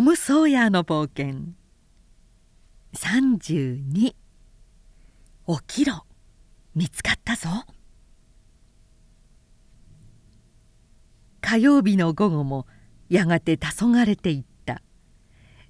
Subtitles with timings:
[0.00, 1.52] トム・ソーヤーの冒険。
[2.94, 4.16] 32起
[5.66, 6.06] きろ。
[6.74, 7.50] 見つかったぞ。
[11.42, 12.66] 火曜日の午後も
[13.10, 14.80] やがて黄昏ていった。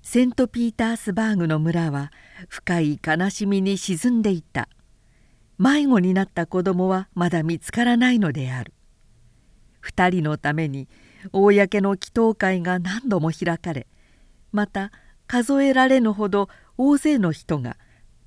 [0.00, 2.12] セント・ピータースバーグの村は
[2.48, 4.68] 深い悲しみに沈んでいた。
[5.58, 8.74] 迷子になった子供はまだ見つからないのである。
[9.82, 10.86] 2人のために
[11.32, 13.88] 公の祈祷会が何度も開かれ
[14.52, 14.90] また
[15.26, 17.76] 数えられぬほど大勢の人が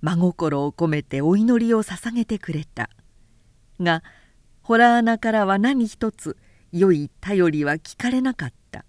[0.01, 2.89] 真心を込めてお祈りを捧げてくれた。
[3.79, 4.03] が
[4.61, 6.37] ホラー穴からは何一つ
[6.71, 8.85] 良い頼りは聞かれなかった。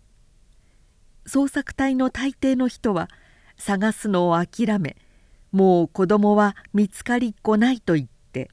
[1.26, 3.08] 捜索隊の大抵の人は
[3.56, 4.96] 探すのを諦め
[5.52, 8.50] もう子供は見つかりっこないと言って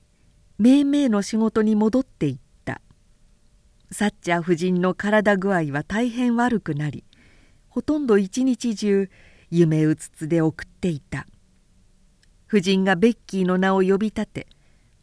[0.57, 2.81] めいめいの仕事に戻っていった。
[3.91, 7.03] サッチャー夫人の体具合は大変悪くなり
[7.71, 9.09] ほとんど一日中
[9.49, 11.25] 夢うつつで送っていた。
[12.47, 14.47] 夫人がベッキーの名を呼び立て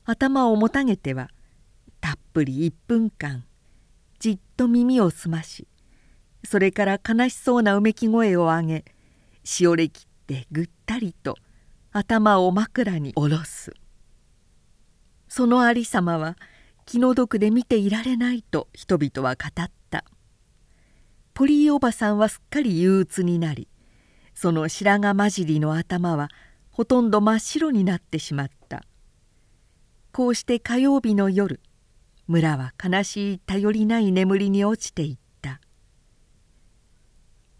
[0.04, 1.30] 頭をもたげては
[1.98, 3.44] たっぷり1分間
[4.18, 5.66] じっと耳を澄まし
[6.44, 8.84] それから悲しそうなうめき声を上げ
[9.44, 11.38] しおれきってぐったりと
[11.90, 13.72] 頭を枕に下ろす。
[15.26, 16.36] そのありさまは
[16.84, 19.77] 気の毒で見ていられないと人々は語った。
[21.38, 23.68] ポリーおばさんはすっかり憂鬱になり
[24.34, 26.30] その白髪混じりの頭は
[26.72, 28.82] ほとんど真っ白になってしまった。
[30.10, 31.60] こうして火曜日の夜
[32.26, 35.60] 村は悲しい頼りない眠りに落ちていった。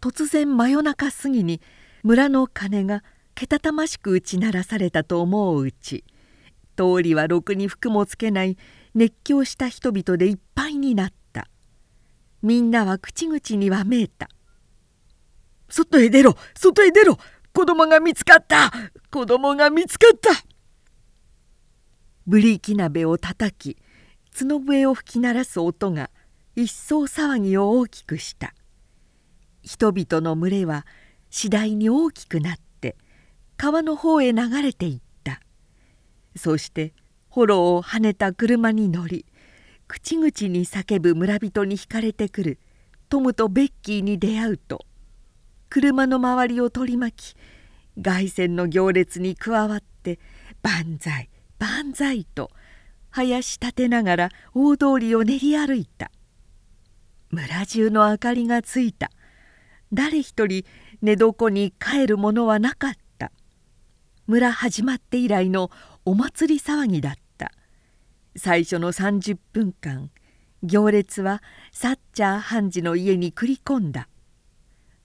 [0.01, 1.61] 突然真夜中過ぎに
[2.03, 3.05] 村の鐘が
[3.37, 6.03] けたたましく打ち鳴らされたと思ううち
[6.77, 8.59] 通りはろくに服もつけない
[8.97, 11.28] 熱狂した人々でいっぱいになった。
[12.43, 14.29] みんなは口々にわめいた
[15.69, 17.19] 「外へ出ろ外へ出ろ。
[17.53, 18.71] 子供が見つかった。
[19.11, 20.31] 子供が見つかった。
[22.27, 23.77] ブリーキ鍋をたたき
[24.39, 26.11] 角笛を吹き鳴らす音が
[26.55, 28.55] 一層騒ぎを大きくした。
[29.63, 30.87] 人々の群れは
[31.31, 32.97] 次第に大きくなって
[33.57, 35.41] 川の方へ流れていった。
[36.37, 36.95] そして
[37.29, 39.27] 炎を跳ねた車に乗り
[39.89, 42.59] 口々に叫ぶ村人に惹かれてくる。
[43.09, 44.85] トムとベッキーに出会うと
[45.71, 47.37] 車の周りを取り巻き
[48.03, 50.19] 凱旋の行列に加わって
[50.63, 52.51] 「万歳万歳」と
[53.11, 56.11] 林立てながら大通りを練り歩いた。
[57.31, 59.11] 村中の明かりがついた。
[59.93, 60.65] 誰一人
[61.01, 63.33] 寝床に帰るものはなかった。
[64.27, 65.71] 村始まって以来の
[66.05, 67.28] お祭り騒ぎだった。
[68.37, 70.11] 最初の30分間
[70.63, 74.09] 行列はサッチャー判事の家に繰り込んだ。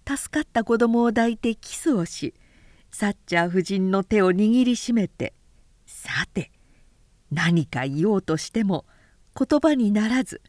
[0.08, 2.34] 助かった子供を抱いてキスをし
[2.92, 5.34] サッチャー夫人の手を握りしめて
[5.86, 6.52] さて
[7.32, 8.86] 何か言おうとしても
[9.38, 10.42] 言葉にならず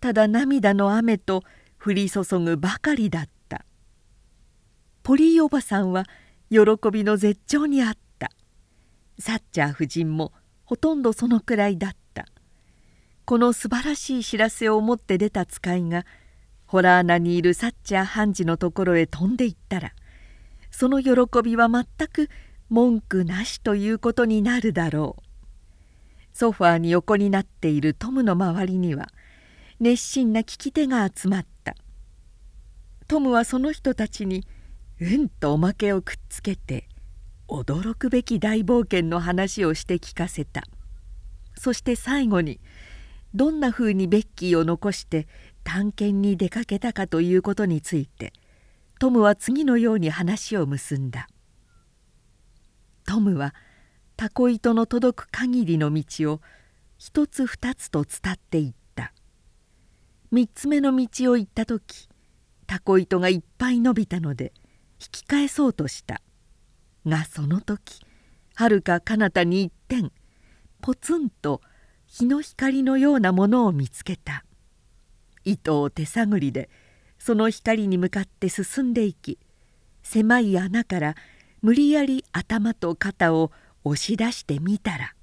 [0.00, 1.42] ただ涙の雨と
[1.82, 3.64] 降り注ぐばかりだった。
[5.02, 6.04] ポリーおばさんは
[6.50, 6.58] 喜
[6.92, 8.30] びの絶頂にあった。
[9.18, 10.32] サッチャー夫人も
[10.64, 12.01] ほとんどそのくらいだった。
[13.32, 16.04] この素晴らしい知らせを持って出た使いが
[16.66, 19.94] ホラー穴にいるサッチャー判事のところへ飛んでいったら
[20.70, 21.12] その喜
[21.42, 22.28] びは全く
[22.68, 25.22] 文句なしということになるだろう。
[26.34, 29.08] ソファーに横になっているトムの周りには
[29.80, 31.74] 熱心な聞き手が集まった。
[33.08, 34.44] トムはその人たちに
[35.00, 36.86] うんとおまけをくっつけて
[37.48, 40.64] 驚くべき大冒険の話をして聞かせた。
[41.54, 42.60] そして最後に
[43.34, 45.26] どんなふうにベッキーを残して
[45.64, 48.32] 探検に出かけたかということについて
[48.98, 51.26] トムは次のように話を結んだ。
[53.04, 53.52] トムは
[54.16, 56.40] タコ糸の届く限りの道を
[56.98, 59.12] 一つ二つと伝っていった。
[60.30, 62.08] 三つ目の道を行った時
[62.68, 64.52] タコ糸がいっぱい伸びたので
[65.00, 66.22] 引き返そうとした。
[67.04, 68.00] がその時
[68.54, 70.12] はるか彼方に一点
[70.80, 71.60] ポツンと
[72.12, 74.44] 日の光のようなものを見つけた。
[75.44, 76.68] 糸を手探りで
[77.18, 79.38] その光に向かって進んでいき
[80.02, 81.14] 狭い穴から
[81.62, 83.50] 無理やり頭と肩を
[83.82, 85.14] 押し出してみたら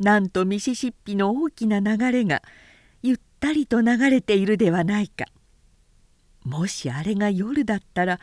[0.00, 2.42] なんとミシシッピの大きな流れが
[3.00, 5.24] ゆったりと流れているではないか。
[6.44, 8.18] もしあれが夜だったら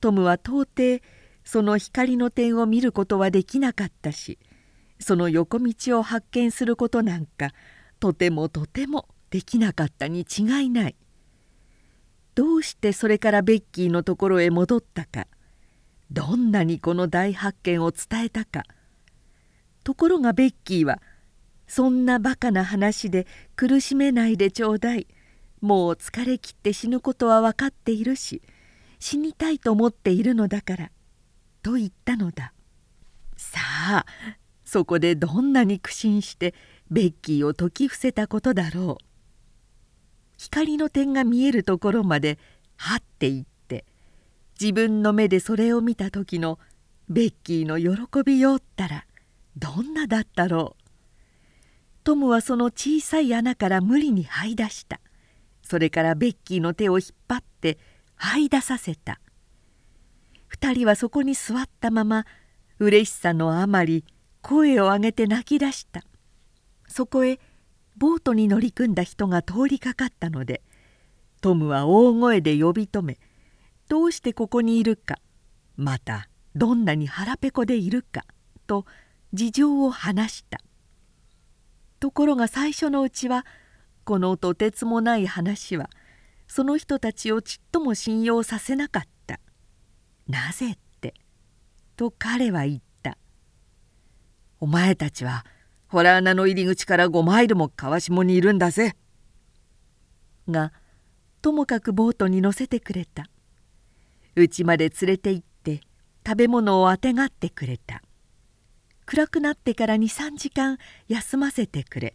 [0.00, 1.00] トムは到底
[1.44, 4.36] その光の点を見ることはできなかったし
[4.98, 7.52] その横道を発見することなんか
[8.00, 10.96] とてもとてもできなかったに違いない。
[12.34, 15.26] どうしてそれからベッキーのところへ戻ったか
[16.10, 18.64] どんなにこの大発見を伝えたか。
[19.84, 21.00] ところがベッキーは
[21.66, 23.26] 「そんなバカな話で
[23.56, 25.06] 苦しめないでちょうだい。
[25.60, 28.42] もう疲れ切って死ぬことは分かっているし
[29.00, 30.90] 死にたいと思っているのだから」
[31.62, 32.52] と言ったのだ。
[33.36, 34.06] さあ
[34.66, 36.52] そこでどんなに苦心して
[36.90, 39.04] ベッキーを説き伏せたことだろう。
[40.36, 42.38] 光の点が見えるところまで
[42.76, 43.86] はっていって
[44.60, 46.58] 自分の目でそれを見た時の
[47.08, 49.06] ベッキーの喜びようったら
[49.56, 50.82] どんなだったろう。
[52.02, 55.00] トムはその小さい穴から無理に這い出した。
[55.62, 57.78] それからベッキーの手を引っ張って
[58.18, 59.20] 這い出させた。
[60.52, 62.24] 2人はそこに座ったまま
[62.78, 64.04] 嬉しさのあまり
[64.48, 66.04] 声を上げて泣き出した。
[66.86, 67.40] そこへ
[67.96, 70.62] ボートに乗り組んだ人が通りかかったので
[71.40, 73.18] トムは大声で呼び止め
[73.88, 75.18] どうしてここにいるか
[75.76, 78.24] またどんなに腹ペコでいるか
[78.68, 78.86] と
[79.32, 80.60] 事情を話した。
[81.98, 83.44] ところが最初のうちは
[84.04, 85.90] このとてつもない話は
[86.46, 89.40] その人たちをちっとも信用させなかった
[90.28, 91.14] 「なぜって」
[91.96, 92.84] と彼は言った
[94.60, 95.44] 「お前たちは
[95.88, 98.96] ホラー穴の入り口から5マイルも川下にいるんだぜ」
[100.48, 100.72] が
[101.42, 103.28] ともかくボートに乗せてくれた。
[104.36, 105.80] 家まで連れて行って
[106.26, 108.02] 食べ物をあてがってくれた。
[109.06, 112.12] 暗くなってから23時間休ませてくれ。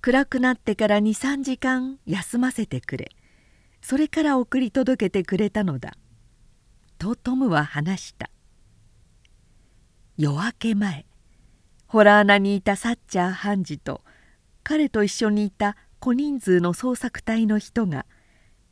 [0.00, 3.10] 暗くなってから23時間休ませてくれ。
[3.80, 5.94] それから送り届けてくれたのだ」
[6.98, 8.30] とトムは話した。
[10.16, 11.06] 夜明け前。
[11.94, 14.00] ホラー穴にいたサッチャー判事と
[14.64, 18.04] 彼と一緒にいた小人数の捜索隊の人が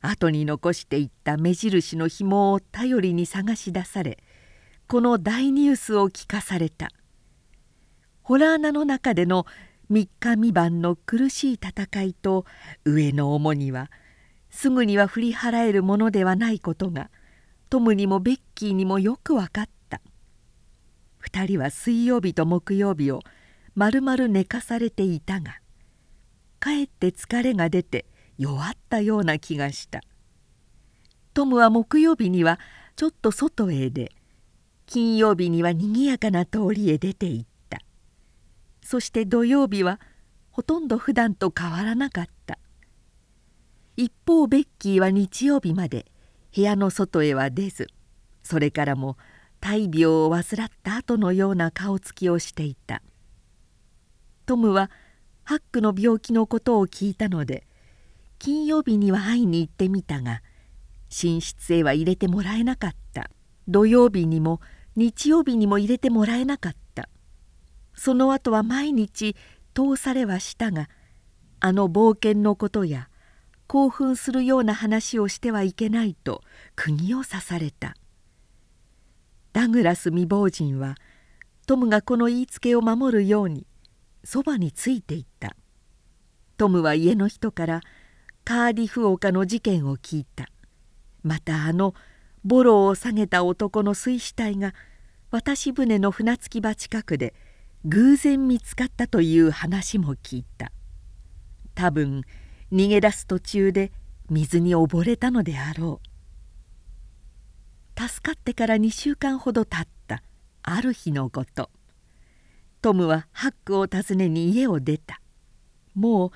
[0.00, 4.18] 後に残していった目印の紐を頼りに探し出され
[4.88, 6.88] この大ニュースを聞かされた。
[8.22, 9.46] ホラー穴の中での
[9.92, 12.44] 3日三晩の苦しい戦いと
[12.84, 13.92] 上の重荷は
[14.50, 17.08] すぐには振り払えるものではないことが
[17.70, 19.81] トムにもベッキーにもよく分かった。
[21.24, 23.20] 2人は水曜日と木曜日を
[23.74, 25.58] まるまる寝かされていたが
[26.60, 28.06] かえって疲れが出て
[28.38, 30.00] 弱ったような気がした。
[31.34, 32.60] トムは木曜日には
[32.94, 34.12] ちょっと外へ出
[34.86, 37.78] 金曜日にはにぎやかな通りへ出て行った。
[38.82, 40.00] そして土曜日は
[40.50, 42.58] ほとんど普段と変わらなかった。
[43.96, 46.06] 一方ベッキーは日曜日まで
[46.54, 47.88] 部屋の外へは出ず
[48.42, 49.16] それからも
[49.62, 53.00] 大病を患った後のような顔つきをしていた。
[54.44, 54.90] トムは
[55.44, 57.64] ハックの病気のことを聞いたので
[58.40, 60.42] 金曜日には会いに行ってみたが
[61.10, 63.30] 寝室へは入れてもらえなかった。
[63.68, 64.60] 土曜日にも
[64.96, 67.08] 日曜日にも入れてもらえなかった。
[67.94, 69.36] その後は毎日
[69.74, 70.88] 通されはしたが
[71.60, 73.08] あの冒険のことや
[73.68, 76.42] 興奮するような話をしてはいけないと
[76.74, 77.94] 釘を刺された。
[79.52, 80.96] ダグラス未亡人は
[81.66, 83.66] トムがこの言いつけを守るように
[84.24, 85.56] そばについていった。
[86.56, 87.80] トムは家の人から
[88.44, 90.48] カーディフ丘の事件を聞いた。
[91.22, 91.94] またあの
[92.44, 94.74] ボロを下げた男の水死体が
[95.30, 97.34] 渡し船の船着き場近くで
[97.84, 100.72] 偶然見つかったという話も聞いた。
[101.74, 102.22] 多分
[102.72, 103.92] 逃げ出す途中で
[104.30, 106.11] 水に溺れたのであろう。
[108.08, 110.24] 助かってから2週間ほど経った。
[110.62, 111.70] ある日のこと。
[112.80, 115.20] トムはハックを訪ねに家を出た。
[115.94, 116.30] もう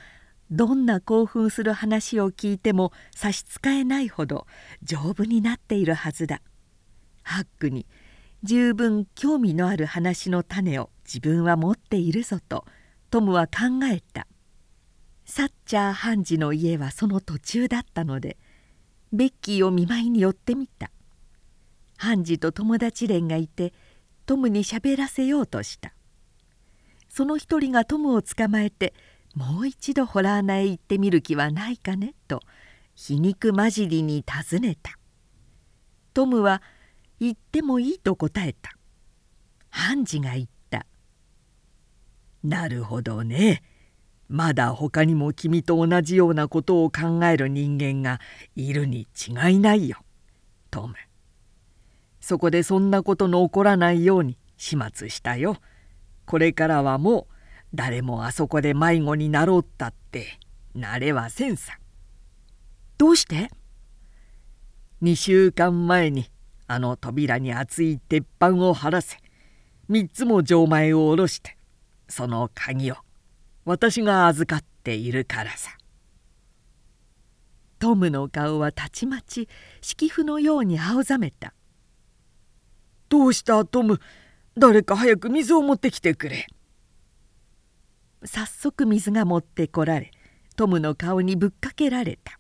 [0.53, 4.47] どんな興奮する話を聞いても差し支えないほど
[4.85, 6.41] 丈夫になっているはずだ。
[7.25, 7.85] ハックに
[8.45, 12.65] 十分興味のある話の種を自分は持っているぞと
[13.11, 14.29] トムは考えた。
[15.25, 18.37] サッチャー判事の家はその途中だったので
[19.13, 20.93] ベッキーを見舞いに寄ってみた。
[21.97, 23.73] ハンジと友達連がいて
[24.27, 25.93] トムに喋らせようとした。
[27.09, 28.93] その一人がトムを捕まえて
[29.35, 32.41] もう一度ホラー穴へ行ってみる気はないかねと
[32.95, 34.99] 皮肉交じりに尋ねた。
[36.15, 36.63] トムは
[37.21, 38.73] 行ってもいいと答えた。
[39.71, 40.87] ハンジが言った
[42.43, 43.63] 「なるほどね。
[44.29, 48.21] まだ他にも君と同じようなことを考える人間が
[48.57, 49.99] いるに違いないよ。
[50.71, 50.95] トム。
[52.27, 55.59] そこでそんなことの起こらないように始末したよ。
[56.25, 57.35] これからはもう
[57.73, 60.41] 誰もあそこで迷子になろうったって
[60.75, 61.79] なれはせんさ。
[62.99, 63.49] どうして
[65.03, 66.29] ？2週間前に
[66.67, 69.19] あの扉に厚い鉄板を張らせ
[69.89, 71.57] 3つも錠前を下ろして
[72.09, 72.97] その鍵を
[73.65, 75.71] 私が預かっているからさ。
[77.79, 79.49] トムの顔はたちまち
[79.81, 81.55] 敷布のように青ざめた
[83.09, 84.01] 「どうしたトム
[84.57, 86.47] 誰か早く水を持ってきてくれ」
[88.25, 90.11] 早速水が持ってこられ
[90.57, 92.39] トムの顔にぶっかけられた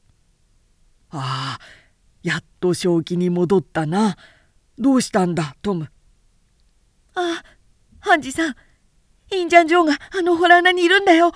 [1.10, 1.60] 「ああ
[2.22, 4.16] やっと正気に戻ったな。
[4.78, 5.90] どうしたんだトム」
[7.14, 7.44] 「ああ
[8.00, 8.56] ハンジさん。
[9.32, 11.32] インジャンジョーがあの洞穴にいるんだよ